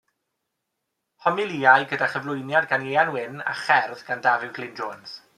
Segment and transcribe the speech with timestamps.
[1.31, 5.13] Homilïau gyda chyflwyniad gan Ieuan Wyn a cherdd gan Dafydd Glyn Jones.